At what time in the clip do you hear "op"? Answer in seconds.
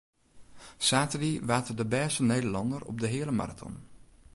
2.91-2.97